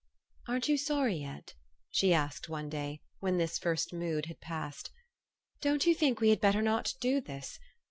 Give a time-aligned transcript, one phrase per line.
[0.47, 1.53] "Aren't you sorry yet?
[1.91, 4.89] "she asked one day, when this first mood had passed.
[4.89, 4.93] u
[5.61, 7.59] Don't you think we had better not do this